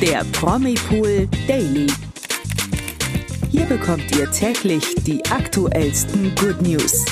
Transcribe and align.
der 0.00 0.24
Promipool 0.32 1.28
Daily. 1.48 1.88
Hier 3.50 3.64
bekommt 3.64 4.14
ihr 4.16 4.30
täglich 4.30 4.94
die 4.98 5.24
aktuellsten 5.26 6.36
Good 6.36 6.62
News. 6.62 7.04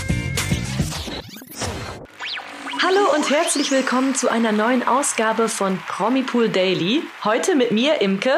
Hallo 2.81 3.01
und 3.17 3.29
herzlich 3.29 3.73
willkommen 3.73 4.15
zu 4.15 4.31
einer 4.31 4.53
neuen 4.53 4.87
Ausgabe 4.87 5.49
von 5.49 5.79
Promipool 5.89 6.49
Daily. 6.49 7.03
Heute 7.25 7.57
mit 7.57 7.73
mir, 7.73 8.01
Imke. 8.01 8.35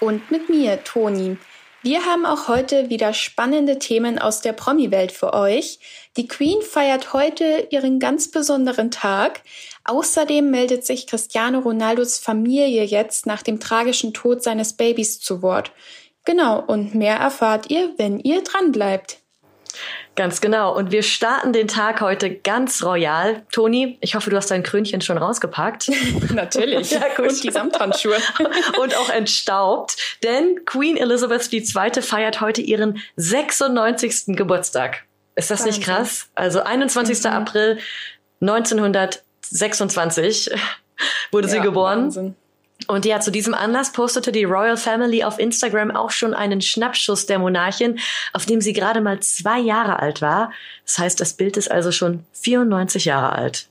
Und 0.00 0.30
mit 0.30 0.48
mir, 0.48 0.82
Toni. 0.84 1.36
Wir 1.84 2.06
haben 2.06 2.26
auch 2.26 2.46
heute 2.46 2.90
wieder 2.90 3.12
spannende 3.12 3.80
Themen 3.80 4.20
aus 4.20 4.40
der 4.40 4.52
Promi-Welt 4.52 5.10
für 5.10 5.34
euch. 5.34 5.80
Die 6.16 6.28
Queen 6.28 6.62
feiert 6.62 7.12
heute 7.12 7.66
ihren 7.70 7.98
ganz 7.98 8.30
besonderen 8.30 8.92
Tag. 8.92 9.40
Außerdem 9.82 10.48
meldet 10.48 10.86
sich 10.86 11.08
Cristiano 11.08 11.58
Ronaldos 11.58 12.18
Familie 12.18 12.84
jetzt 12.84 13.26
nach 13.26 13.42
dem 13.42 13.58
tragischen 13.58 14.14
Tod 14.14 14.44
seines 14.44 14.74
Babys 14.74 15.18
zu 15.18 15.42
Wort. 15.42 15.72
Genau, 16.24 16.62
und 16.64 16.94
mehr 16.94 17.16
erfahrt 17.16 17.68
ihr, 17.68 17.92
wenn 17.96 18.20
ihr 18.20 18.44
dran 18.44 18.70
bleibt. 18.70 19.21
Ganz 20.14 20.40
genau. 20.40 20.76
Und 20.76 20.92
wir 20.92 21.02
starten 21.02 21.52
den 21.52 21.68
Tag 21.68 22.00
heute 22.00 22.34
ganz 22.34 22.82
royal. 22.82 23.42
Toni, 23.50 23.98
ich 24.00 24.14
hoffe, 24.14 24.30
du 24.30 24.36
hast 24.36 24.50
dein 24.50 24.62
Krönchen 24.62 25.00
schon 25.00 25.18
rausgepackt. 25.18 25.90
Natürlich. 26.34 26.90
ja, 26.90 27.08
gut. 27.16 27.30
Und 27.30 27.42
die 27.42 27.50
Samthandschuhe. 27.50 28.16
und 28.80 28.96
auch 28.96 29.08
entstaubt. 29.08 29.96
Denn 30.22 30.64
Queen 30.66 30.96
Elizabeth 30.96 31.52
II. 31.52 32.02
feiert 32.02 32.40
heute 32.40 32.60
ihren 32.60 33.02
96. 33.16 34.36
Geburtstag. 34.36 35.04
Ist 35.34 35.50
das 35.50 35.60
Wahnsinn. 35.60 35.78
nicht 35.78 35.88
krass? 35.88 36.28
Also 36.34 36.62
21. 36.62 37.24
Mhm. 37.24 37.30
April 37.30 37.78
1926 38.42 40.50
wurde 41.30 41.48
ja, 41.48 41.54
sie 41.54 41.60
geboren. 41.60 42.04
Wahnsinn. 42.04 42.36
Und 42.88 43.04
ja, 43.04 43.20
zu 43.20 43.30
diesem 43.30 43.54
Anlass 43.54 43.92
postete 43.92 44.32
die 44.32 44.44
Royal 44.44 44.76
Family 44.76 45.24
auf 45.24 45.38
Instagram 45.38 45.90
auch 45.90 46.10
schon 46.10 46.34
einen 46.34 46.60
Schnappschuss 46.60 47.26
der 47.26 47.38
Monarchin, 47.38 47.98
auf 48.32 48.46
dem 48.46 48.60
sie 48.60 48.72
gerade 48.72 49.00
mal 49.00 49.20
zwei 49.20 49.58
Jahre 49.58 49.98
alt 49.98 50.22
war. 50.22 50.52
Das 50.84 50.98
heißt, 50.98 51.20
das 51.20 51.34
Bild 51.34 51.56
ist 51.56 51.70
also 51.70 51.92
schon 51.92 52.24
94 52.32 53.04
Jahre 53.04 53.32
alt. 53.32 53.68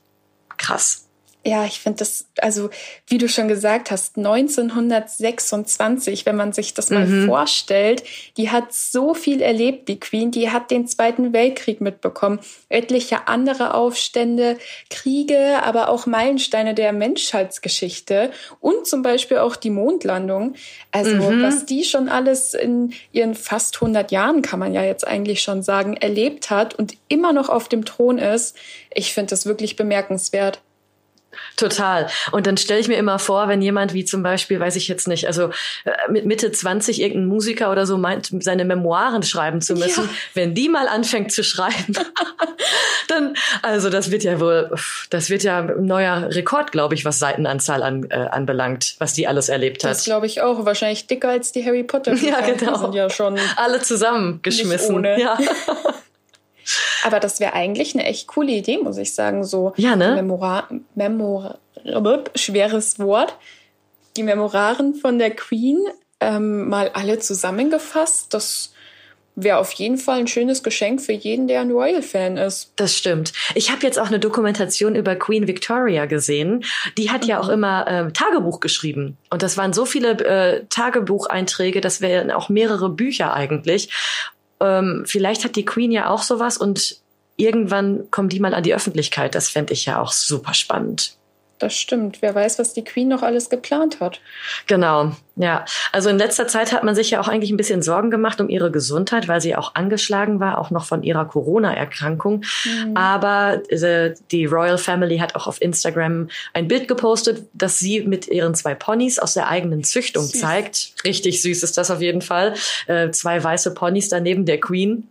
Krass. 0.56 1.08
Ja, 1.44 1.64
ich 1.64 1.80
finde 1.80 1.98
das, 1.98 2.26
also 2.38 2.70
wie 3.08 3.18
du 3.18 3.28
schon 3.28 3.48
gesagt 3.48 3.90
hast, 3.90 4.16
1926, 4.16 6.24
wenn 6.24 6.36
man 6.36 6.52
sich 6.52 6.72
das 6.72 6.90
mal 6.90 7.04
mhm. 7.04 7.26
vorstellt, 7.26 8.04
die 8.36 8.50
hat 8.50 8.72
so 8.72 9.12
viel 9.12 9.42
erlebt, 9.42 9.88
die 9.88 9.98
Queen, 9.98 10.30
die 10.30 10.50
hat 10.50 10.70
den 10.70 10.86
Zweiten 10.86 11.32
Weltkrieg 11.32 11.80
mitbekommen, 11.80 12.38
etliche 12.68 13.26
andere 13.26 13.74
Aufstände, 13.74 14.56
Kriege, 14.88 15.64
aber 15.64 15.88
auch 15.88 16.06
Meilensteine 16.06 16.74
der 16.74 16.92
Menschheitsgeschichte 16.92 18.30
und 18.60 18.86
zum 18.86 19.02
Beispiel 19.02 19.38
auch 19.38 19.56
die 19.56 19.70
Mondlandung. 19.70 20.54
Also 20.92 21.16
mhm. 21.16 21.42
was 21.42 21.66
die 21.66 21.82
schon 21.82 22.08
alles 22.08 22.54
in 22.54 22.92
ihren 23.10 23.34
fast 23.34 23.74
100 23.76 24.12
Jahren, 24.12 24.42
kann 24.42 24.60
man 24.60 24.74
ja 24.74 24.84
jetzt 24.84 25.04
eigentlich 25.04 25.42
schon 25.42 25.64
sagen, 25.64 25.96
erlebt 25.96 26.50
hat 26.50 26.76
und 26.76 26.94
immer 27.08 27.32
noch 27.32 27.48
auf 27.48 27.68
dem 27.68 27.84
Thron 27.84 28.18
ist, 28.18 28.56
ich 28.94 29.12
finde 29.12 29.30
das 29.30 29.44
wirklich 29.44 29.74
bemerkenswert. 29.74 30.60
Total. 31.56 32.08
Und 32.30 32.46
dann 32.46 32.56
stelle 32.56 32.80
ich 32.80 32.88
mir 32.88 32.96
immer 32.96 33.18
vor, 33.18 33.48
wenn 33.48 33.62
jemand 33.62 33.94
wie 33.94 34.04
zum 34.04 34.22
Beispiel, 34.22 34.60
weiß 34.60 34.76
ich 34.76 34.88
jetzt 34.88 35.08
nicht, 35.08 35.26
also 35.26 35.50
äh, 35.84 36.10
mit 36.10 36.26
Mitte 36.26 36.52
20 36.52 37.00
irgendein 37.00 37.26
Musiker 37.26 37.70
oder 37.70 37.86
so 37.86 37.98
meint, 37.98 38.30
seine 38.40 38.64
Memoiren 38.64 39.22
schreiben 39.22 39.60
zu 39.60 39.74
müssen, 39.74 40.04
ja. 40.04 40.10
wenn 40.34 40.54
die 40.54 40.68
mal 40.68 40.88
anfängt 40.88 41.32
zu 41.32 41.44
schreiben, 41.44 41.94
dann, 43.08 43.34
also 43.62 43.90
das 43.90 44.10
wird 44.10 44.22
ja 44.22 44.40
wohl, 44.40 44.70
das 45.10 45.30
wird 45.30 45.42
ja 45.42 45.60
ein 45.60 45.86
neuer 45.86 46.28
Rekord, 46.34 46.72
glaube 46.72 46.94
ich, 46.94 47.04
was 47.04 47.18
Seitenanzahl 47.18 47.82
an, 47.82 48.06
äh, 48.10 48.14
anbelangt, 48.14 48.96
was 48.98 49.12
die 49.14 49.26
alles 49.26 49.48
erlebt 49.48 49.84
hat. 49.84 49.92
Das 49.92 50.04
glaube 50.04 50.26
ich 50.26 50.40
auch. 50.40 50.64
Wahrscheinlich 50.64 51.06
dicker 51.06 51.30
als 51.30 51.52
die 51.52 51.64
Harry 51.64 51.82
Potter. 51.82 52.14
Ja, 52.22 52.40
genau. 52.40 52.74
Die 52.74 52.78
sind 52.78 52.94
ja 52.94 53.10
schon 53.10 53.38
alle 53.56 53.82
zusammengeschmissen. 53.82 55.04
Ja. 55.04 55.38
Aber 57.04 57.20
das 57.20 57.40
wäre 57.40 57.54
eigentlich 57.54 57.94
eine 57.94 58.04
echt 58.04 58.26
coole 58.28 58.52
Idee, 58.52 58.78
muss 58.78 58.98
ich 58.98 59.14
sagen. 59.14 59.44
So 59.44 59.72
ja, 59.76 59.96
ne? 59.96 60.14
Memora 60.14 60.68
Memor 60.94 61.58
schweres 62.34 62.98
Wort. 62.98 63.36
Die 64.16 64.22
Memoraren 64.22 64.94
von 64.94 65.18
der 65.18 65.30
Queen 65.30 65.78
ähm, 66.20 66.68
mal 66.68 66.90
alle 66.94 67.18
zusammengefasst. 67.18 68.32
Das 68.34 68.72
wäre 69.34 69.58
auf 69.58 69.72
jeden 69.72 69.96
Fall 69.96 70.18
ein 70.18 70.26
schönes 70.26 70.62
Geschenk 70.62 71.00
für 71.00 71.12
jeden, 71.12 71.48
der 71.48 71.62
ein 71.62 71.70
Royal-Fan 71.70 72.36
ist. 72.36 72.72
Das 72.76 72.96
stimmt. 72.96 73.32
Ich 73.54 73.70
habe 73.70 73.82
jetzt 73.82 73.98
auch 73.98 74.08
eine 74.08 74.18
Dokumentation 74.18 74.94
über 74.94 75.16
Queen 75.16 75.46
Victoria 75.46 76.06
gesehen. 76.06 76.64
Die 76.98 77.10
hat 77.10 77.22
mhm. 77.22 77.28
ja 77.28 77.40
auch 77.40 77.48
mhm. 77.48 77.54
immer 77.54 77.86
äh, 77.86 78.12
Tagebuch 78.12 78.60
geschrieben. 78.60 79.16
Und 79.30 79.42
das 79.42 79.56
waren 79.56 79.72
so 79.72 79.86
viele 79.86 80.12
äh, 80.24 80.64
Tagebucheinträge, 80.68 81.80
das 81.80 82.00
wären 82.00 82.30
auch 82.30 82.48
mehrere 82.48 82.90
Bücher 82.90 83.32
eigentlich 83.34 83.90
ähm, 84.62 85.04
vielleicht 85.06 85.44
hat 85.44 85.56
die 85.56 85.64
Queen 85.64 85.92
ja 85.92 86.08
auch 86.08 86.22
sowas 86.22 86.56
und 86.56 86.96
irgendwann 87.36 88.10
kommen 88.10 88.28
die 88.28 88.40
mal 88.40 88.54
an 88.54 88.62
die 88.62 88.74
Öffentlichkeit. 88.74 89.34
Das 89.34 89.48
fände 89.48 89.72
ich 89.72 89.86
ja 89.86 90.00
auch 90.00 90.12
super 90.12 90.54
spannend. 90.54 91.16
Das 91.62 91.76
stimmt. 91.76 92.22
Wer 92.22 92.34
weiß, 92.34 92.58
was 92.58 92.72
die 92.72 92.82
Queen 92.82 93.06
noch 93.06 93.22
alles 93.22 93.48
geplant 93.48 94.00
hat. 94.00 94.20
Genau, 94.66 95.12
ja. 95.36 95.64
Also 95.92 96.08
in 96.08 96.18
letzter 96.18 96.48
Zeit 96.48 96.72
hat 96.72 96.82
man 96.82 96.96
sich 96.96 97.12
ja 97.12 97.20
auch 97.20 97.28
eigentlich 97.28 97.52
ein 97.52 97.56
bisschen 97.56 97.82
Sorgen 97.82 98.10
gemacht 98.10 98.40
um 98.40 98.48
ihre 98.48 98.72
Gesundheit, 98.72 99.28
weil 99.28 99.40
sie 99.40 99.54
auch 99.54 99.76
angeschlagen 99.76 100.40
war, 100.40 100.58
auch 100.58 100.72
noch 100.72 100.84
von 100.86 101.04
ihrer 101.04 101.24
Corona-Erkrankung. 101.24 102.44
Mhm. 102.64 102.96
Aber 102.96 103.62
äh, 103.70 104.12
die 104.32 104.46
Royal 104.46 104.76
Family 104.76 105.18
hat 105.18 105.36
auch 105.36 105.46
auf 105.46 105.62
Instagram 105.62 106.30
ein 106.52 106.66
Bild 106.66 106.88
gepostet, 106.88 107.44
das 107.52 107.78
sie 107.78 108.00
mit 108.00 108.26
ihren 108.26 108.56
zwei 108.56 108.74
Ponys 108.74 109.20
aus 109.20 109.34
der 109.34 109.48
eigenen 109.48 109.84
Züchtung 109.84 110.24
süß. 110.24 110.40
zeigt. 110.40 110.94
Richtig 111.04 111.42
süß 111.42 111.62
ist 111.62 111.78
das 111.78 111.92
auf 111.92 112.00
jeden 112.00 112.22
Fall. 112.22 112.54
Äh, 112.88 113.12
zwei 113.12 113.40
weiße 113.44 113.72
Ponys 113.72 114.08
daneben 114.08 114.46
der 114.46 114.58
Queen. 114.58 115.06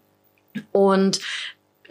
Und 0.74 1.22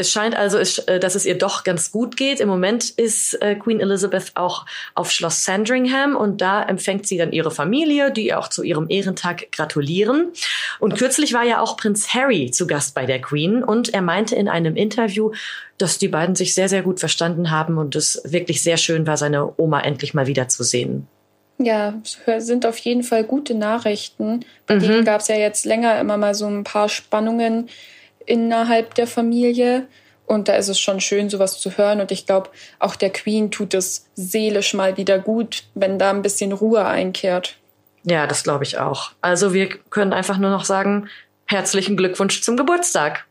es 0.01 0.11
scheint 0.11 0.35
also, 0.35 0.59
äh, 0.59 0.99
dass 0.99 1.15
es 1.15 1.27
ihr 1.27 1.37
doch 1.37 1.63
ganz 1.63 1.93
gut 1.93 2.17
geht. 2.17 2.41
Im 2.41 2.49
Moment 2.49 2.91
ist 2.91 3.35
äh, 3.43 3.55
Queen 3.55 3.81
Elizabeth 3.81 4.33
auch 4.35 4.67
auf 4.95 5.13
Schloss 5.13 5.45
Sandringham 5.45 6.17
und 6.17 6.41
da 6.41 6.63
empfängt 6.63 7.07
sie 7.07 7.19
dann 7.19 7.33
ihre 7.33 7.51
Familie, 7.51 8.11
die 8.11 8.29
ihr 8.29 8.39
auch 8.39 8.49
zu 8.49 8.63
ihrem 8.63 8.89
Ehrentag 8.89 9.53
gratulieren. 9.53 10.33
Und 10.79 10.97
kürzlich 10.97 11.33
war 11.35 11.45
ja 11.45 11.61
auch 11.61 11.77
Prinz 11.77 12.15
Harry 12.15 12.51
zu 12.51 12.67
Gast 12.67 12.95
bei 12.95 13.07
der 13.07 13.21
Queen 13.21 13.63
und 13.63 13.93
er 13.95 14.03
meinte 14.03 14.35
in 14.35 14.49
einem 14.49 14.75
Interview, 14.75 15.33
dass 15.79 15.99
die 15.99 16.09
beiden 16.09 16.35
sich 16.35 16.55
sehr, 16.55 16.69
sehr 16.69 16.83
gut 16.83 16.99
verstanden 16.99 17.51
haben 17.51 17.79
und 17.79 17.95
es 17.95 18.21
wirklich 18.25 18.63
sehr 18.63 18.79
schön 18.79 19.07
war, 19.07 19.17
seine 19.17 19.53
Oma 19.59 19.81
endlich 19.81 20.15
mal 20.15 20.27
wiederzusehen. 20.27 21.07
Ja, 21.59 22.01
sind 22.39 22.65
auf 22.65 22.79
jeden 22.79 23.03
Fall 23.03 23.25
gute 23.25 23.55
Nachrichten. 23.55 24.47
Bei 24.67 24.77
mhm. 24.77 24.81
denen 24.81 25.05
gab 25.05 25.21
es 25.21 25.29
ja 25.29 25.37
jetzt 25.37 25.67
länger 25.67 26.01
immer 26.01 26.17
mal 26.17 26.35
so 26.35 26.47
ein 26.47 26.65
paar 26.65 26.89
Spannungen 26.89 27.69
innerhalb 28.31 28.95
der 28.95 29.07
Familie. 29.07 29.89
Und 30.25 30.47
da 30.49 30.55
ist 30.55 30.69
es 30.69 30.79
schon 30.79 31.01
schön, 31.01 31.29
sowas 31.29 31.61
zu 31.61 31.77
hören. 31.77 32.01
Und 32.01 32.13
ich 32.13 32.25
glaube, 32.25 32.51
auch 32.79 32.95
der 32.95 33.11
Queen 33.11 33.51
tut 33.51 33.75
es 33.75 34.07
seelisch 34.15 34.73
mal 34.75 34.97
wieder 34.97 35.19
gut, 35.19 35.65
wenn 35.75 35.99
da 35.99 36.11
ein 36.11 36.23
bisschen 36.23 36.53
Ruhe 36.53 36.87
einkehrt. 36.87 37.57
Ja, 38.05 38.29
das 38.29 38.45
glaube 38.45 38.65
ich 38.65 38.79
auch. 38.79 39.11
Also 39.21 39.53
wir 39.53 39.69
können 39.69 40.13
einfach 40.13 40.39
nur 40.39 40.51
noch 40.51 40.65
sagen, 40.65 41.09
herzlichen 41.47 41.97
Glückwunsch 41.97 42.43
zum 42.43 42.57
Geburtstag. 42.57 43.27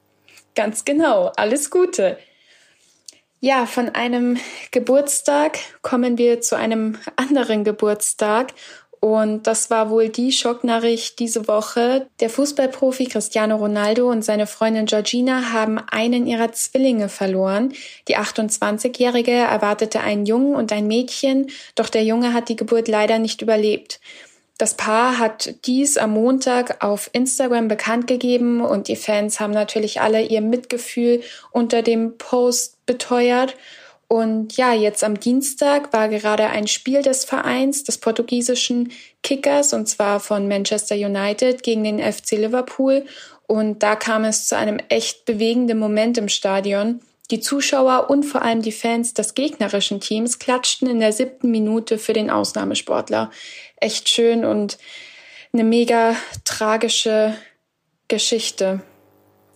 Ganz 0.56 0.84
genau, 0.84 1.32
alles 1.38 1.72
Gute. 1.72 2.18
Ja, 3.40 3.66
von 3.66 3.88
einem 3.96 4.38
Geburtstag 4.72 5.58
kommen 5.82 6.18
wir 6.18 6.42
zu 6.42 6.58
einem 6.58 6.98
anderen 7.16 7.64
Geburtstag. 7.64 8.54
Und 9.00 9.48
das 9.48 9.70
war 9.70 9.90
wohl 9.90 10.10
die 10.10 10.32
Schocknachricht 10.32 11.20
diese 11.20 11.48
Woche. 11.48 12.08
Der 12.20 12.30
Fußballprofi 12.30 13.06
Cristiano 13.06 13.56
Ronaldo 13.56 14.10
und 14.10 14.24
seine 14.24 14.46
Freundin 14.46 14.88
Georgina 14.88 15.54
haben 15.54 15.80
einen 15.80 16.28
ihrer 16.28 16.52
Zwillinge 16.52 17.08
verloren. 17.08 17.74
Die 18.08 18.18
28-Jährige 18.18 19.32
erwartete 19.32 20.02
einen 20.02 20.26
Jungen 20.26 20.56
und 20.56 20.74
ein 20.74 20.88
Mädchen, 20.88 21.48
doch 21.76 21.88
der 21.88 22.04
Junge 22.04 22.34
hat 22.34 22.50
die 22.50 22.58
Geburt 22.58 22.88
leider 22.90 23.20
nicht 23.20 23.42
überlebt. 23.42 24.02
Das 24.60 24.74
Paar 24.74 25.18
hat 25.20 25.56
dies 25.66 25.98
am 25.98 26.12
Montag 26.12 26.84
auf 26.84 27.10
Instagram 27.14 27.70
bekannt 27.70 28.08
gegeben 28.08 28.60
und 28.60 28.90
die 28.90 28.98
Fans 28.98 29.40
haben 29.40 29.54
natürlich 29.54 30.02
alle 30.02 30.22
ihr 30.22 30.42
Mitgefühl 30.42 31.22
unter 31.52 31.82
dem 31.82 32.18
Post 32.18 32.86
beteuert. 32.86 33.56
Und 34.12 34.58
ja, 34.58 34.74
jetzt 34.74 35.04
am 35.04 35.20
Dienstag 35.20 35.94
war 35.94 36.10
gerade 36.10 36.48
ein 36.48 36.66
Spiel 36.66 37.04
des 37.04 37.26
Vereins, 37.26 37.84
des 37.84 38.00
portugiesischen 38.00 38.92
Kickers, 39.22 39.72
und 39.72 39.88
zwar 39.88 40.20
von 40.20 40.48
Manchester 40.48 40.96
United 40.96 41.62
gegen 41.62 41.84
den 41.84 42.00
FC 42.00 42.32
Liverpool. 42.32 43.06
Und 43.46 43.84
da 43.84 43.96
kam 43.96 44.26
es 44.26 44.48
zu 44.48 44.58
einem 44.58 44.80
echt 44.90 45.26
bewegenden 45.26 45.78
Moment 45.78 46.18
im 46.18 46.28
Stadion. 46.28 47.02
Die 47.30 47.40
Zuschauer 47.40 48.10
und 48.10 48.24
vor 48.24 48.42
allem 48.42 48.64
die 48.64 48.72
Fans 48.72 49.14
des 49.14 49.36
gegnerischen 49.36 50.00
Teams 50.00 50.40
klatschten 50.40 50.90
in 50.90 51.00
der 51.00 51.14
siebten 51.14 51.52
Minute 51.52 52.00
für 52.00 52.14
den 52.14 52.32
Ausnahmesportler. 52.32 53.30
Echt 53.76 54.10
schön 54.10 54.44
und 54.44 54.80
eine 55.54 55.64
mega 55.64 56.16
tragische 56.46 57.36
Geschichte. 58.08 58.82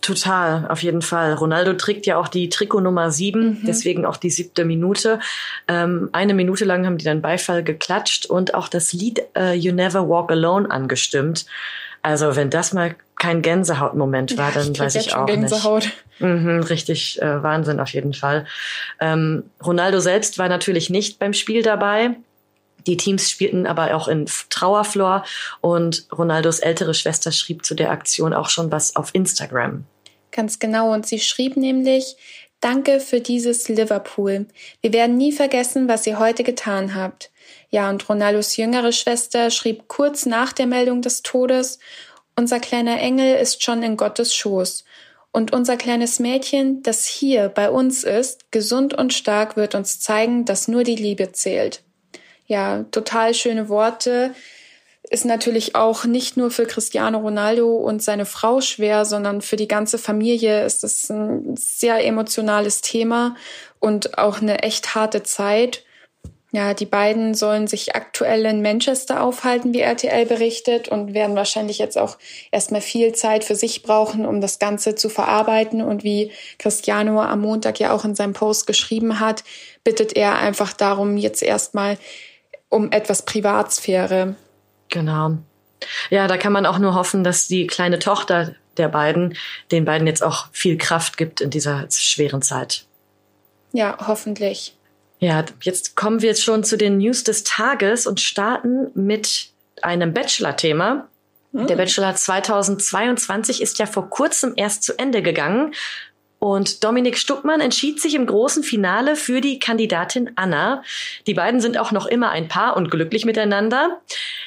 Total, 0.04 0.66
auf 0.68 0.82
jeden 0.82 1.00
Fall. 1.00 1.32
Ronaldo 1.32 1.72
trägt 1.72 2.04
ja 2.04 2.18
auch 2.18 2.28
die 2.28 2.50
Trikot 2.50 2.80
Nummer 2.80 3.10
sieben, 3.10 3.60
mhm. 3.60 3.60
deswegen 3.66 4.04
auch 4.04 4.18
die 4.18 4.28
siebte 4.28 4.66
Minute. 4.66 5.18
Ähm, 5.66 6.10
eine 6.12 6.34
Minute 6.34 6.66
lang 6.66 6.84
haben 6.84 6.98
die 6.98 7.06
dann 7.06 7.22
Beifall 7.22 7.64
geklatscht 7.64 8.26
und 8.26 8.52
auch 8.52 8.68
das 8.68 8.92
Lied 8.92 9.22
uh, 9.34 9.52
You 9.52 9.72
Never 9.72 10.06
Walk 10.06 10.30
Alone 10.30 10.70
angestimmt. 10.70 11.46
Also 12.02 12.36
wenn 12.36 12.50
das 12.50 12.74
mal 12.74 12.96
kein 13.18 13.40
Gänsehautmoment 13.40 14.36
war, 14.36 14.52
dann 14.52 14.72
ich 14.72 14.78
weiß 14.78 14.94
ich 14.96 15.14
auch 15.14 15.24
Gänsehaut. 15.24 15.84
nicht. 15.84 16.20
Mhm, 16.20 16.60
richtig 16.64 17.22
äh, 17.22 17.42
Wahnsinn 17.42 17.80
auf 17.80 17.88
jeden 17.94 18.12
Fall. 18.12 18.44
Ähm, 19.00 19.44
Ronaldo 19.64 20.00
selbst 20.00 20.36
war 20.38 20.50
natürlich 20.50 20.90
nicht 20.90 21.18
beim 21.18 21.32
Spiel 21.32 21.62
dabei. 21.62 22.10
Die 22.86 22.98
Teams 22.98 23.30
spielten 23.30 23.66
aber 23.66 23.94
auch 23.94 24.08
in 24.08 24.26
Trauerflor 24.50 25.24
und 25.62 26.06
Ronaldos 26.12 26.58
ältere 26.58 26.92
Schwester 26.92 27.32
schrieb 27.32 27.64
zu 27.64 27.74
der 27.74 27.90
Aktion 27.90 28.34
auch 28.34 28.50
schon 28.50 28.70
was 28.70 28.96
auf 28.96 29.14
Instagram. 29.14 29.86
Ganz 30.34 30.58
genau. 30.58 30.92
Und 30.92 31.06
sie 31.06 31.20
schrieb 31.20 31.56
nämlich, 31.56 32.16
Danke 32.60 32.98
für 32.98 33.20
dieses 33.20 33.68
Liverpool. 33.68 34.46
Wir 34.80 34.92
werden 34.92 35.16
nie 35.16 35.32
vergessen, 35.32 35.86
was 35.86 36.06
ihr 36.06 36.18
heute 36.18 36.42
getan 36.42 36.94
habt. 36.94 37.30
Ja, 37.70 37.90
und 37.90 38.08
Ronaldos 38.08 38.56
jüngere 38.56 38.92
Schwester 38.92 39.50
schrieb 39.50 39.86
kurz 39.86 40.24
nach 40.24 40.52
der 40.52 40.66
Meldung 40.66 41.02
des 41.02 41.22
Todes, 41.22 41.78
unser 42.36 42.58
kleiner 42.58 42.98
Engel 42.98 43.36
ist 43.36 43.62
schon 43.62 43.82
in 43.82 43.96
Gottes 43.96 44.34
Schoß. 44.34 44.84
Und 45.30 45.52
unser 45.52 45.76
kleines 45.76 46.18
Mädchen, 46.20 46.82
das 46.82 47.06
hier 47.06 47.48
bei 47.48 47.70
uns 47.70 48.02
ist, 48.02 48.50
gesund 48.50 48.94
und 48.94 49.12
stark, 49.12 49.56
wird 49.56 49.74
uns 49.74 50.00
zeigen, 50.00 50.44
dass 50.44 50.66
nur 50.66 50.84
die 50.84 50.96
Liebe 50.96 51.32
zählt. 51.32 51.82
Ja, 52.46 52.84
total 52.90 53.34
schöne 53.34 53.68
Worte 53.68 54.34
ist 55.10 55.24
natürlich 55.24 55.74
auch 55.74 56.04
nicht 56.04 56.36
nur 56.36 56.50
für 56.50 56.66
Cristiano 56.66 57.18
Ronaldo 57.18 57.76
und 57.76 58.02
seine 58.02 58.26
Frau 58.26 58.60
schwer, 58.60 59.04
sondern 59.04 59.42
für 59.42 59.56
die 59.56 59.68
ganze 59.68 59.98
Familie 59.98 60.64
ist 60.64 60.82
es 60.82 61.10
ein 61.10 61.56
sehr 61.56 62.04
emotionales 62.04 62.80
Thema 62.80 63.36
und 63.80 64.18
auch 64.18 64.40
eine 64.40 64.62
echt 64.62 64.94
harte 64.94 65.22
Zeit. 65.22 65.84
Ja, 66.52 66.72
die 66.72 66.86
beiden 66.86 67.34
sollen 67.34 67.66
sich 67.66 67.96
aktuell 67.96 68.46
in 68.46 68.62
Manchester 68.62 69.22
aufhalten, 69.24 69.74
wie 69.74 69.80
RTL 69.80 70.24
berichtet, 70.24 70.88
und 70.88 71.12
werden 71.12 71.34
wahrscheinlich 71.34 71.78
jetzt 71.78 71.98
auch 71.98 72.16
erstmal 72.52 72.80
viel 72.80 73.12
Zeit 73.12 73.42
für 73.42 73.56
sich 73.56 73.82
brauchen, 73.82 74.24
um 74.24 74.40
das 74.40 74.60
Ganze 74.60 74.94
zu 74.94 75.08
verarbeiten. 75.08 75.82
Und 75.82 76.04
wie 76.04 76.30
Cristiano 76.60 77.20
am 77.20 77.40
Montag 77.40 77.80
ja 77.80 77.92
auch 77.92 78.04
in 78.04 78.14
seinem 78.14 78.34
Post 78.34 78.68
geschrieben 78.68 79.18
hat, 79.18 79.42
bittet 79.82 80.16
er 80.16 80.38
einfach 80.38 80.72
darum, 80.72 81.16
jetzt 81.16 81.42
erstmal 81.42 81.98
um 82.68 82.92
etwas 82.92 83.22
Privatsphäre. 83.22 84.36
Genau. 84.94 85.38
Ja, 86.08 86.28
da 86.28 86.36
kann 86.36 86.52
man 86.52 86.66
auch 86.66 86.78
nur 86.78 86.94
hoffen, 86.94 87.24
dass 87.24 87.48
die 87.48 87.66
kleine 87.66 87.98
Tochter 87.98 88.54
der 88.76 88.88
beiden 88.88 89.36
den 89.72 89.84
beiden 89.84 90.06
jetzt 90.06 90.22
auch 90.22 90.46
viel 90.52 90.78
Kraft 90.78 91.16
gibt 91.16 91.40
in 91.40 91.50
dieser 91.50 91.86
schweren 91.90 92.42
Zeit. 92.42 92.86
Ja, 93.72 93.98
hoffentlich. 94.06 94.76
Ja, 95.18 95.44
jetzt 95.62 95.96
kommen 95.96 96.22
wir 96.22 96.28
jetzt 96.28 96.44
schon 96.44 96.62
zu 96.62 96.76
den 96.76 96.98
News 96.98 97.24
des 97.24 97.42
Tages 97.42 98.06
und 98.06 98.20
starten 98.20 98.92
mit 98.94 99.48
einem 99.82 100.14
Bachelor-Thema. 100.14 101.08
Der 101.52 101.68
hm. 101.70 101.76
Bachelor 101.76 102.14
2022 102.14 103.62
ist 103.62 103.80
ja 103.80 103.86
vor 103.86 104.10
kurzem 104.10 104.52
erst 104.56 104.84
zu 104.84 104.96
Ende 104.96 105.22
gegangen 105.22 105.74
und 106.44 106.84
Dominik 106.84 107.16
Stuckmann 107.16 107.62
entschied 107.62 108.02
sich 108.02 108.14
im 108.14 108.26
großen 108.26 108.62
Finale 108.62 109.16
für 109.16 109.40
die 109.40 109.58
Kandidatin 109.58 110.32
Anna. 110.36 110.82
Die 111.26 111.32
beiden 111.32 111.58
sind 111.62 111.78
auch 111.78 111.90
noch 111.90 112.04
immer 112.04 112.32
ein 112.32 112.48
Paar 112.48 112.76
und 112.76 112.90
glücklich 112.90 113.24
miteinander. 113.24 114.02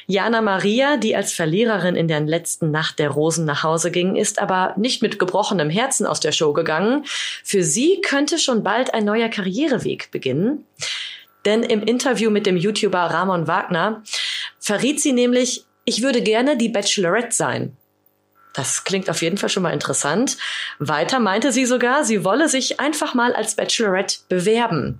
Jana 0.05 0.41
Maria, 0.41 0.97
die 0.97 1.15
als 1.15 1.33
Verliererin 1.33 1.95
in 1.95 2.07
der 2.07 2.19
letzten 2.19 2.69
Nacht 2.69 2.99
der 2.99 3.09
Rosen 3.09 3.45
nach 3.45 3.63
Hause 3.63 3.89
ging, 3.89 4.15
ist 4.15 4.37
aber 4.37 4.75
nicht 4.77 5.01
mit 5.01 5.17
gebrochenem 5.17 5.71
Herzen 5.71 6.05
aus 6.05 6.19
der 6.19 6.33
Show 6.33 6.53
gegangen. 6.53 7.03
Für 7.43 7.63
sie 7.63 7.99
könnte 8.01 8.37
schon 8.37 8.61
bald 8.61 8.93
ein 8.93 9.03
neuer 9.03 9.29
Karriereweg 9.29 10.11
beginnen. 10.11 10.65
Denn 11.45 11.63
im 11.63 11.81
Interview 11.81 12.29
mit 12.29 12.45
dem 12.45 12.57
YouTuber 12.57 12.99
Ramon 12.99 13.47
Wagner 13.47 14.03
verriet 14.59 15.01
sie 15.01 15.13
nämlich, 15.13 15.65
ich 15.83 16.03
würde 16.03 16.21
gerne 16.21 16.57
die 16.57 16.69
Bachelorette 16.69 17.31
sein. 17.31 17.75
Das 18.57 18.83
klingt 18.83 19.07
auf 19.07 19.21
jeden 19.21 19.37
Fall 19.37 19.49
schon 19.49 19.61
mal 19.61 19.71
interessant. 19.71 20.35
Weiter 20.79 21.19
meinte 21.19 21.51
sie 21.51 21.67
sogar, 21.67 22.03
sie 22.03 22.23
wolle 22.23 22.49
sich 22.49 22.79
einfach 22.79 23.13
mal 23.13 23.35
als 23.35 23.55
Bachelorette 23.55 24.17
bewerben. 24.29 24.99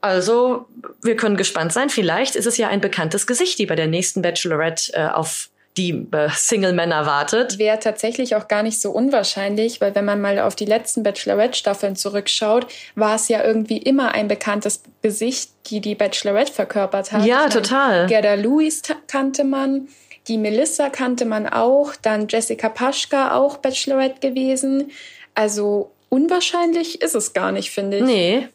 Also, 0.00 0.66
wir 1.02 1.16
können 1.16 1.36
gespannt 1.36 1.74
sein. 1.74 1.90
Vielleicht 1.90 2.34
ist 2.34 2.46
es 2.46 2.56
ja 2.56 2.68
ein 2.68 2.80
bekanntes 2.80 3.26
Gesicht, 3.26 3.58
die 3.58 3.66
bei 3.66 3.76
der 3.76 3.88
nächsten 3.88 4.22
Bachelorette 4.22 4.94
äh, 4.94 5.06
auf 5.08 5.50
die 5.76 6.06
äh, 6.12 6.30
Single-Männer 6.30 7.04
wartet. 7.04 7.58
Wäre 7.58 7.78
tatsächlich 7.78 8.36
auch 8.36 8.48
gar 8.48 8.62
nicht 8.62 8.80
so 8.80 8.90
unwahrscheinlich, 8.90 9.82
weil 9.82 9.94
wenn 9.94 10.06
man 10.06 10.22
mal 10.22 10.38
auf 10.38 10.56
die 10.56 10.64
letzten 10.64 11.02
Bachelorette-Staffeln 11.02 11.94
zurückschaut, 11.94 12.66
war 12.94 13.16
es 13.16 13.28
ja 13.28 13.44
irgendwie 13.44 13.76
immer 13.76 14.12
ein 14.12 14.28
bekanntes 14.28 14.82
Gesicht, 15.02 15.50
die 15.66 15.80
die 15.82 15.94
Bachelorette 15.94 16.52
verkörpert 16.52 17.12
hat. 17.12 17.26
Ja, 17.26 17.50
total. 17.50 18.06
Gerda 18.06 18.34
Lewis 18.34 18.80
kannte 19.08 19.44
man. 19.44 19.88
Die 20.28 20.38
Melissa 20.38 20.88
kannte 20.88 21.24
man 21.24 21.46
auch, 21.46 21.94
dann 22.00 22.28
Jessica 22.28 22.68
Paschka 22.68 23.36
auch 23.36 23.56
Bachelorette 23.56 24.20
gewesen. 24.20 24.90
Also 25.34 25.90
unwahrscheinlich 26.08 27.02
ist 27.02 27.14
es 27.14 27.32
gar 27.32 27.52
nicht, 27.52 27.70
finde 27.70 27.98
ich. 27.98 28.04
Nee. 28.04 28.48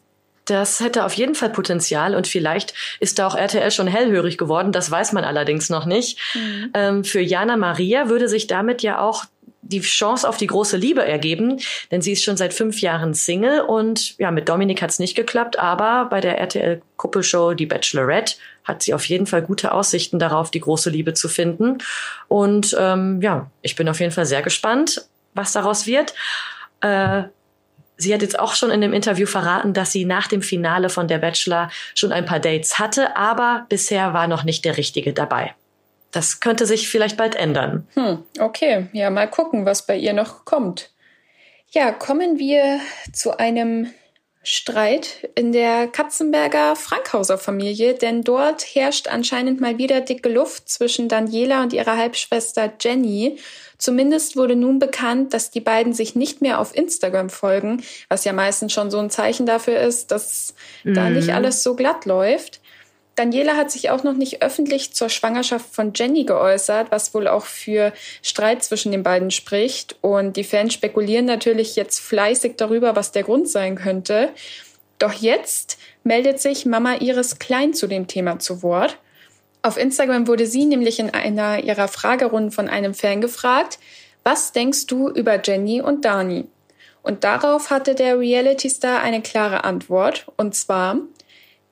Das 0.46 0.80
hätte 0.80 1.04
auf 1.04 1.12
jeden 1.12 1.34
Fall 1.34 1.50
Potenzial 1.50 2.14
und 2.14 2.26
vielleicht 2.26 2.72
ist 3.00 3.18
da 3.18 3.26
auch 3.26 3.34
RTL 3.34 3.70
schon 3.70 3.86
hellhörig 3.86 4.38
geworden. 4.38 4.72
Das 4.72 4.90
weiß 4.90 5.12
man 5.12 5.22
allerdings 5.24 5.68
noch 5.68 5.84
nicht. 5.84 6.18
Mhm. 6.34 6.70
Ähm, 6.72 7.04
für 7.04 7.20
Jana 7.20 7.58
Maria 7.58 8.08
würde 8.08 8.30
sich 8.30 8.46
damit 8.46 8.80
ja 8.80 8.98
auch 8.98 9.26
die 9.68 9.80
Chance 9.80 10.28
auf 10.28 10.36
die 10.36 10.46
große 10.46 10.76
Liebe 10.76 11.04
ergeben, 11.04 11.60
denn 11.90 12.02
sie 12.02 12.12
ist 12.12 12.24
schon 12.24 12.36
seit 12.36 12.54
fünf 12.54 12.80
Jahren 12.80 13.14
Single 13.14 13.60
und 13.60 14.18
ja, 14.18 14.30
mit 14.30 14.48
Dominik 14.48 14.82
hat 14.82 14.90
es 14.90 14.98
nicht 14.98 15.14
geklappt, 15.14 15.58
aber 15.58 16.06
bei 16.08 16.20
der 16.20 16.38
RTL-Kuppelshow 16.38 17.54
Die 17.54 17.66
Bachelorette 17.66 18.36
hat 18.64 18.82
sie 18.82 18.94
auf 18.94 19.04
jeden 19.06 19.26
Fall 19.26 19.42
gute 19.42 19.72
Aussichten 19.72 20.18
darauf, 20.18 20.50
die 20.50 20.60
große 20.60 20.90
Liebe 20.90 21.14
zu 21.14 21.28
finden. 21.28 21.78
Und 22.28 22.76
ähm, 22.78 23.20
ja, 23.22 23.50
ich 23.62 23.76
bin 23.76 23.88
auf 23.88 24.00
jeden 24.00 24.12
Fall 24.12 24.26
sehr 24.26 24.42
gespannt, 24.42 25.06
was 25.34 25.52
daraus 25.52 25.86
wird. 25.86 26.14
Äh, 26.80 27.24
sie 27.96 28.12
hat 28.14 28.22
jetzt 28.22 28.38
auch 28.38 28.54
schon 28.54 28.70
in 28.70 28.80
dem 28.80 28.92
Interview 28.92 29.26
verraten, 29.26 29.74
dass 29.74 29.92
sie 29.92 30.04
nach 30.04 30.28
dem 30.28 30.42
Finale 30.42 30.88
von 30.88 31.08
Der 31.08 31.18
Bachelor 31.18 31.70
schon 31.94 32.12
ein 32.12 32.26
paar 32.26 32.40
Dates 32.40 32.78
hatte, 32.78 33.16
aber 33.16 33.66
bisher 33.68 34.12
war 34.12 34.28
noch 34.28 34.44
nicht 34.44 34.64
der 34.64 34.76
Richtige 34.76 35.12
dabei. 35.12 35.54
Das 36.18 36.40
könnte 36.40 36.66
sich 36.66 36.88
vielleicht 36.88 37.16
bald 37.16 37.36
ändern. 37.36 37.86
Hm, 37.94 38.24
okay, 38.40 38.88
ja, 38.92 39.08
mal 39.08 39.30
gucken, 39.30 39.66
was 39.66 39.86
bei 39.86 39.96
ihr 39.96 40.12
noch 40.12 40.44
kommt. 40.44 40.90
Ja, 41.70 41.92
kommen 41.92 42.40
wir 42.40 42.80
zu 43.12 43.38
einem 43.38 43.92
Streit 44.42 45.30
in 45.36 45.52
der 45.52 45.86
Katzenberger 45.86 46.74
Frankhauser 46.74 47.38
Familie, 47.38 47.94
denn 47.94 48.24
dort 48.24 48.64
herrscht 48.64 49.06
anscheinend 49.06 49.60
mal 49.60 49.78
wieder 49.78 50.00
dicke 50.00 50.28
Luft 50.28 50.68
zwischen 50.68 51.08
Daniela 51.08 51.62
und 51.62 51.72
ihrer 51.72 51.96
Halbschwester 51.96 52.72
Jenny. 52.80 53.38
Zumindest 53.78 54.34
wurde 54.34 54.56
nun 54.56 54.80
bekannt, 54.80 55.32
dass 55.34 55.52
die 55.52 55.60
beiden 55.60 55.92
sich 55.92 56.16
nicht 56.16 56.42
mehr 56.42 56.58
auf 56.58 56.74
Instagram 56.76 57.30
folgen, 57.30 57.84
was 58.08 58.24
ja 58.24 58.32
meistens 58.32 58.72
schon 58.72 58.90
so 58.90 58.98
ein 58.98 59.10
Zeichen 59.10 59.46
dafür 59.46 59.78
ist, 59.78 60.10
dass 60.10 60.56
mhm. 60.82 60.94
da 60.94 61.10
nicht 61.10 61.32
alles 61.32 61.62
so 61.62 61.76
glatt 61.76 62.06
läuft. 62.06 62.60
Daniela 63.18 63.56
hat 63.56 63.72
sich 63.72 63.90
auch 63.90 64.04
noch 64.04 64.14
nicht 64.14 64.42
öffentlich 64.42 64.94
zur 64.94 65.08
Schwangerschaft 65.08 65.74
von 65.74 65.92
Jenny 65.92 66.22
geäußert, 66.22 66.92
was 66.92 67.14
wohl 67.14 67.26
auch 67.26 67.46
für 67.46 67.92
Streit 68.22 68.62
zwischen 68.62 68.92
den 68.92 69.02
beiden 69.02 69.32
spricht. 69.32 69.96
Und 70.02 70.36
die 70.36 70.44
Fans 70.44 70.74
spekulieren 70.74 71.24
natürlich 71.24 71.74
jetzt 71.74 71.98
fleißig 71.98 72.54
darüber, 72.56 72.94
was 72.94 73.10
der 73.10 73.24
Grund 73.24 73.48
sein 73.48 73.74
könnte. 73.74 74.28
Doch 75.00 75.12
jetzt 75.12 75.78
meldet 76.04 76.40
sich 76.40 76.64
Mama 76.64 76.94
Iris 77.00 77.40
Klein 77.40 77.74
zu 77.74 77.88
dem 77.88 78.06
Thema 78.06 78.38
zu 78.38 78.62
Wort. 78.62 78.98
Auf 79.62 79.76
Instagram 79.78 80.28
wurde 80.28 80.46
sie 80.46 80.64
nämlich 80.64 81.00
in 81.00 81.10
einer 81.10 81.64
ihrer 81.64 81.88
Fragerunden 81.88 82.52
von 82.52 82.68
einem 82.68 82.94
Fan 82.94 83.20
gefragt, 83.20 83.80
was 84.22 84.52
denkst 84.52 84.86
du 84.86 85.08
über 85.08 85.42
Jenny 85.42 85.82
und 85.82 86.04
Dani? 86.04 86.46
Und 87.02 87.24
darauf 87.24 87.70
hatte 87.70 87.96
der 87.96 88.20
Reality-Star 88.20 89.00
eine 89.00 89.22
klare 89.22 89.64
Antwort, 89.64 90.26
und 90.36 90.54
zwar, 90.54 90.98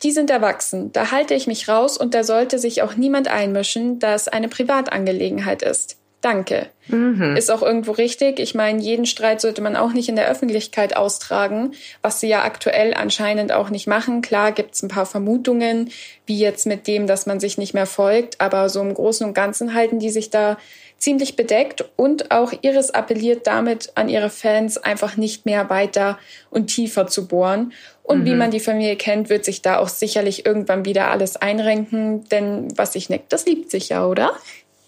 die 0.03 0.13
sind 0.13 0.31
erwachsen, 0.31 0.93
da 0.93 1.11
halte 1.11 1.35
ich 1.35 1.47
mich 1.47 1.69
raus 1.69 1.97
und 1.97 2.15
da 2.15 2.23
sollte 2.25 2.59
sich 2.59 2.83
auch 2.83 2.97
niemand 2.97 3.29
einmischen, 3.29 3.99
da 3.99 4.15
es 4.15 4.29
eine 4.29 4.49
Privatangelegenheit 4.49 5.63
ist. 5.63 5.97
Danke. 6.23 6.67
Mhm. 6.89 7.37
Ist 7.37 7.51
auch 7.51 7.63
irgendwo 7.63 7.93
richtig. 7.93 8.41
Ich 8.41 8.55
meine, 8.55 8.81
jeden 8.81 9.07
Streit 9.07 9.41
sollte 9.41 9.61
man 9.61 9.77
auch 9.77 9.93
nicht 9.93 10.09
in 10.09 10.17
der 10.17 10.29
Öffentlichkeit 10.29 10.97
austragen, 10.97 11.75
was 12.03 12.21
sie 12.21 12.29
ja 12.29 12.43
aktuell 12.43 12.95
anscheinend 12.95 13.53
auch 13.53 13.71
nicht 13.71 13.87
machen. 13.87 14.23
Klar 14.23 14.53
gibt's 14.53 14.83
ein 14.83 14.89
paar 14.89 15.07
Vermutungen, 15.07 15.91
wie 16.25 16.39
jetzt 16.39 16.67
mit 16.67 16.89
dem, 16.89 17.07
dass 17.07 17.27
man 17.27 17.39
sich 17.39 17.59
nicht 17.59 17.75
mehr 17.75 17.87
folgt, 17.87 18.41
aber 18.41 18.69
so 18.71 18.81
im 18.81 18.93
Großen 18.93 19.25
und 19.25 19.35
Ganzen 19.35 19.73
halten 19.75 20.01
die 20.01 20.11
sich 20.11 20.31
da 20.31 20.57
ziemlich 20.99 21.37
bedeckt 21.37 21.85
und 21.97 22.31
auch 22.31 22.53
Iris 22.63 22.91
appelliert 22.91 23.47
damit 23.47 23.93
an 23.95 24.09
ihre 24.09 24.31
Fans, 24.31 24.79
einfach 24.79 25.17
nicht 25.17 25.47
mehr 25.47 25.69
weiter 25.71 26.19
und 26.51 26.69
tiefer 26.69 27.07
zu 27.07 27.29
bohren. 27.29 27.73
Und 28.03 28.21
mhm. 28.21 28.25
wie 28.25 28.35
man 28.35 28.51
die 28.51 28.61
Familie 28.61 28.97
kennt, 28.97 29.29
wird 29.29 29.45
sich 29.45 29.63
da 29.63 29.79
auch 29.79 29.89
sicherlich 29.89 30.47
irgendwann 30.47 30.85
wieder 30.85 31.11
alles 31.11 31.37
einrenken, 31.37 32.29
denn 32.29 32.69
was 32.77 32.95
sich 32.95 33.09
neckt, 33.09 33.33
das 33.33 33.47
liebt 33.47 33.71
sich 33.71 33.91
ja, 33.91 34.07
oder? 34.07 34.33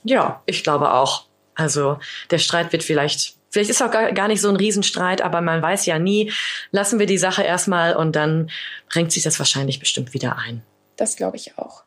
Ja, 0.05 0.43
ich 0.47 0.63
glaube 0.63 0.93
auch. 0.93 1.25
Also 1.55 1.99
der 2.31 2.39
Streit 2.39 2.73
wird 2.73 2.85
vielleicht 2.85 3.35
Vielleicht 3.51 3.71
ist 3.71 3.83
auch 3.83 3.91
gar, 3.91 4.13
gar 4.13 4.29
nicht 4.29 4.43
so 4.43 4.51
ein 4.51 4.57
Riesenstreit, 4.57 5.23
aber 5.23 5.41
man 5.41 5.63
weiß 5.63 5.87
ja 5.87 5.99
nie. 5.99 6.31
Lassen 6.71 6.99
wir 6.99 7.07
die 7.07 7.17
Sache 7.17 7.43
erstmal 7.43 7.97
und 7.97 8.15
dann 8.15 8.51
bringt 8.91 9.11
sich 9.11 9.23
das 9.23 9.39
wahrscheinlich 9.39 9.81
bestimmt 9.81 10.13
wieder 10.13 10.37
ein. 10.37 10.63
Das 10.97 11.17
glaube 11.17 11.37
ich 11.37 11.57
auch. 11.57 11.85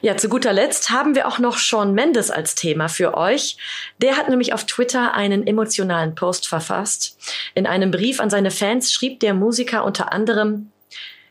Ja, 0.00 0.16
zu 0.16 0.28
guter 0.28 0.52
Letzt 0.52 0.90
haben 0.90 1.14
wir 1.14 1.28
auch 1.28 1.38
noch 1.38 1.58
Sean 1.58 1.92
Mendes 1.92 2.30
als 2.30 2.54
Thema 2.54 2.88
für 2.88 3.16
euch. 3.16 3.56
Der 3.98 4.16
hat 4.16 4.28
nämlich 4.28 4.52
auf 4.52 4.64
Twitter 4.64 5.14
einen 5.14 5.46
emotionalen 5.46 6.14
Post 6.14 6.48
verfasst. 6.48 7.18
In 7.54 7.66
einem 7.66 7.90
Brief 7.90 8.20
an 8.20 8.30
seine 8.30 8.50
Fans 8.50 8.92
schrieb 8.92 9.20
der 9.20 9.34
Musiker 9.34 9.84
unter 9.84 10.12
anderem, 10.12 10.70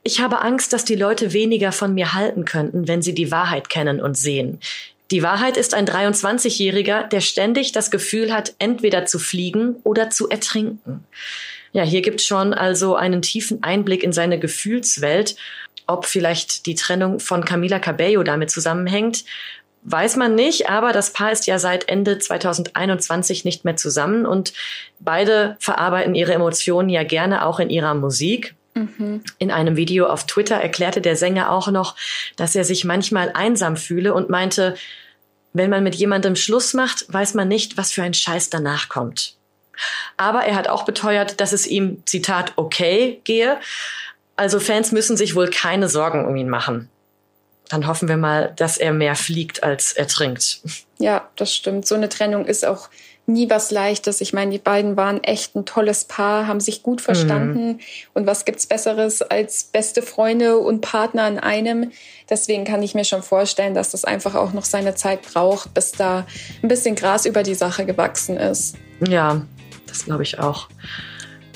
ich 0.03 0.21
habe 0.21 0.41
Angst, 0.41 0.71
dass 0.71 0.85
die 0.85 0.95
Leute 0.95 1.33
weniger 1.33 1.71
von 1.71 1.93
mir 1.93 2.13
halten 2.13 2.45
könnten, 2.45 2.87
wenn 2.87 3.01
sie 3.01 3.13
die 3.13 3.31
Wahrheit 3.31 3.69
kennen 3.69 3.99
und 3.99 4.17
sehen. 4.17 4.59
Die 5.11 5.23
Wahrheit 5.23 5.57
ist 5.57 5.73
ein 5.73 5.87
23-Jähriger, 5.87 7.07
der 7.07 7.19
ständig 7.19 7.71
das 7.71 7.91
Gefühl 7.91 8.31
hat, 8.31 8.53
entweder 8.59 9.05
zu 9.05 9.19
fliegen 9.19 9.75
oder 9.83 10.09
zu 10.09 10.29
ertrinken. 10.29 11.03
Ja, 11.71 11.83
hier 11.83 12.01
gibt 12.01 12.21
schon 12.21 12.53
also 12.53 12.95
einen 12.95 13.21
tiefen 13.21 13.63
Einblick 13.63 14.03
in 14.03 14.13
seine 14.13 14.39
Gefühlswelt. 14.39 15.35
Ob 15.89 16.05
vielleicht 16.05 16.67
die 16.67 16.75
Trennung 16.75 17.19
von 17.19 17.43
Camila 17.43 17.79
Cabello 17.79 18.21
damit 18.21 18.51
zusammenhängt, 18.51 19.25
weiß 19.81 20.17
man 20.17 20.35
nicht, 20.35 20.69
aber 20.69 20.91
das 20.91 21.13
Paar 21.13 21.31
ist 21.31 21.47
ja 21.47 21.57
seit 21.57 21.89
Ende 21.89 22.19
2021 22.19 23.43
nicht 23.43 23.65
mehr 23.65 23.75
zusammen 23.75 24.27
und 24.27 24.53
beide 24.99 25.57
verarbeiten 25.59 26.13
ihre 26.13 26.33
Emotionen 26.33 26.89
ja 26.89 27.03
gerne 27.03 27.43
auch 27.43 27.59
in 27.59 27.71
ihrer 27.71 27.95
Musik. 27.95 28.55
Mhm. 28.75 29.23
In 29.39 29.49
einem 29.49 29.77
Video 29.77 30.05
auf 30.05 30.27
Twitter 30.27 30.57
erklärte 30.57 31.01
der 31.01 31.15
Sänger 31.15 31.51
auch 31.51 31.69
noch, 31.69 31.95
dass 32.35 32.55
er 32.55 32.65
sich 32.65 32.85
manchmal 32.85 33.31
einsam 33.33 33.75
fühle 33.75 34.13
und 34.13 34.29
meinte, 34.29 34.75
wenn 35.53 35.71
man 35.71 35.83
mit 35.83 35.95
jemandem 35.95 36.35
Schluss 36.35 36.75
macht, 36.75 37.11
weiß 37.11 37.33
man 37.33 37.47
nicht, 37.47 37.77
was 37.77 37.91
für 37.91 38.03
ein 38.03 38.13
Scheiß 38.13 38.51
danach 38.51 38.89
kommt. 38.89 39.37
Aber 40.17 40.41
er 40.41 40.55
hat 40.55 40.67
auch 40.67 40.85
beteuert, 40.85 41.39
dass 41.39 41.53
es 41.53 41.65
ihm, 41.65 42.03
Zitat, 42.05 42.53
okay 42.57 43.21
gehe. 43.23 43.57
Also 44.39 44.61
Fans 44.61 44.93
müssen 44.93 45.17
sich 45.17 45.35
wohl 45.35 45.49
keine 45.49 45.89
Sorgen 45.89 46.23
um 46.23 46.33
ihn 46.37 46.47
machen. 46.47 46.87
Dann 47.67 47.87
hoffen 47.87 48.07
wir 48.07 48.15
mal, 48.15 48.53
dass 48.55 48.77
er 48.77 48.93
mehr 48.93 49.15
fliegt 49.15 49.63
als 49.63 49.91
er 49.91 50.07
trinkt. 50.07 50.61
Ja, 50.97 51.27
das 51.35 51.53
stimmt. 51.53 51.85
So 51.85 51.95
eine 51.95 52.07
Trennung 52.07 52.45
ist 52.45 52.65
auch 52.65 52.87
nie 53.25 53.49
was 53.49 53.69
Leichtes. 53.69 54.21
Ich 54.21 54.31
meine, 54.31 54.51
die 54.51 54.57
beiden 54.57 54.95
waren 54.95 55.21
echt 55.25 55.57
ein 55.57 55.65
tolles 55.65 56.05
Paar, 56.05 56.47
haben 56.47 56.61
sich 56.61 56.83
gut 56.83 57.01
verstanden. 57.01 57.67
Mhm. 57.67 57.79
Und 58.13 58.27
was 58.27 58.45
gibt's 58.45 58.65
Besseres 58.65 59.21
als 59.21 59.65
beste 59.65 60.01
Freunde 60.01 60.57
und 60.57 60.79
Partner 60.79 61.27
in 61.27 61.37
einem? 61.37 61.91
Deswegen 62.29 62.63
kann 62.63 62.81
ich 62.81 62.95
mir 62.95 63.03
schon 63.03 63.23
vorstellen, 63.23 63.73
dass 63.73 63.91
das 63.91 64.05
einfach 64.05 64.35
auch 64.35 64.53
noch 64.53 64.63
seine 64.63 64.95
Zeit 64.95 65.21
braucht, 65.23 65.73
bis 65.73 65.91
da 65.91 66.25
ein 66.63 66.69
bisschen 66.69 66.95
Gras 66.95 67.25
über 67.25 67.43
die 67.43 67.55
Sache 67.55 67.85
gewachsen 67.85 68.37
ist. 68.37 68.77
Ja, 69.05 69.41
das 69.85 70.05
glaube 70.05 70.23
ich 70.23 70.39
auch. 70.39 70.69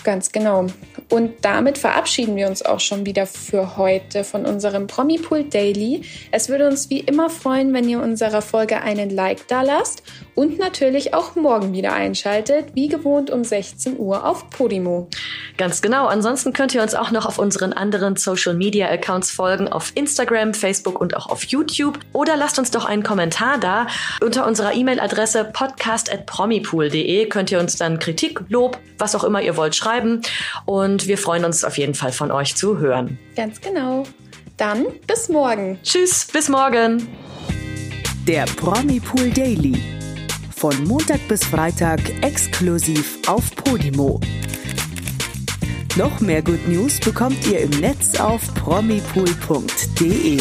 Ganz 0.04 0.34
genau. 0.34 0.68
Und 1.10 1.34
damit 1.42 1.78
verabschieden 1.78 2.36
wir 2.36 2.48
uns 2.48 2.64
auch 2.64 2.80
schon 2.80 3.06
wieder 3.06 3.26
für 3.26 3.78
heute 3.78 4.24
von 4.24 4.46
unserem 4.46 4.88
Promipool 4.88 5.44
Daily. 5.44 6.02
Es 6.32 6.50
würde 6.50 6.68
uns 6.68 6.90
wie 6.90 7.00
immer 7.00 7.30
freuen, 7.30 7.74
wenn 7.74 7.88
ihr 7.88 8.02
unserer 8.02 8.42
Folge 8.42 8.82
einen 8.82 9.10
Like 9.10 9.48
da 9.48 9.62
lasst 9.62 10.04
und 10.36 10.58
natürlich 10.60 11.14
auch 11.14 11.36
morgen 11.36 11.74
wieder 11.74 11.94
einschaltet, 11.94 12.68
wie 12.74 12.88
gewohnt 12.88 13.30
um 13.30 13.44
16 13.44 14.00
Uhr 14.00 14.26
auf 14.26 14.50
Podimo. 14.50 15.08
Ganz 15.58 15.82
genau. 15.82 16.08
Ansonsten 16.08 16.54
könnt 16.54 16.74
ihr 16.74 16.82
uns 16.82 16.96
auch 16.96 17.12
noch 17.12 17.26
auf 17.26 17.38
unseren 17.38 17.74
anderen 17.74 18.16
Social 18.16 18.56
Media 18.56 18.88
Accounts 18.90 19.30
folgen, 19.30 19.68
auf 19.68 19.92
Instagram, 19.96 20.54
Facebook 20.54 21.00
und 21.00 21.16
auch 21.16 21.28
auf 21.28 21.44
YouTube. 21.44 22.00
Oder 22.12 22.36
lasst 22.36 22.58
uns 22.58 22.72
doch 22.72 22.86
einen 22.86 23.04
Kommentar 23.04 23.60
da. 23.60 23.88
Unter 24.22 24.48
unserer 24.48 24.74
E-Mail-Adresse 24.74 25.46
podcast.promipool.de 25.54 27.28
könnt 27.28 27.52
ihr 27.52 27.60
uns 27.60 27.76
dann 27.76 28.00
Kritik, 28.00 28.40
Lob, 28.50 28.80
was 28.98 29.16
auch 29.16 29.24
immer 29.24 29.42
ihr 29.42 29.56
wollt 29.58 29.76
schreiben. 29.76 30.22
Und 31.04 31.10
wir 31.10 31.18
freuen 31.18 31.44
uns 31.44 31.66
auf 31.66 31.78
jeden 31.78 31.96
Fall 31.96 32.14
von 32.14 32.32
euch 32.32 32.56
zu 32.56 32.78
hören. 32.78 33.20
Ganz 33.36 33.60
genau. 33.60 34.04
Dann 34.56 34.86
bis 35.06 35.28
morgen. 35.28 35.78
Tschüss, 35.84 36.26
bis 36.32 36.48
morgen. 36.48 37.06
Der 38.26 38.46
Promi 38.46 39.02
Pool 39.02 39.30
Daily. 39.32 39.78
Von 40.56 40.82
Montag 40.86 41.20
bis 41.28 41.44
Freitag 41.44 42.00
exklusiv 42.22 43.20
auf 43.28 43.54
Podimo. 43.54 44.22
Noch 45.98 46.22
mehr 46.22 46.42
Good 46.42 46.70
News 46.70 47.02
bekommt 47.02 47.46
ihr 47.48 47.60
im 47.60 47.72
Netz 47.82 48.18
auf 48.18 48.42
promipool.de. 48.54 50.40